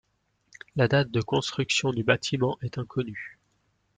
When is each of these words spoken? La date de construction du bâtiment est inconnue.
La 0.77 0.87
date 0.87 1.11
de 1.11 1.21
construction 1.21 1.91
du 1.91 2.03
bâtiment 2.03 2.57
est 2.63 2.79
inconnue. 2.79 3.37